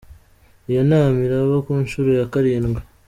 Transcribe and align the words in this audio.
Iyo 0.69 0.81
nama 0.89 1.17
iraba 1.27 1.55
ku 1.65 1.71
nshuro 1.83 2.09
ya 2.19 2.25
karindwi. 2.31 2.81